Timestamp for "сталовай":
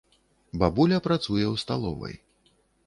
1.67-2.15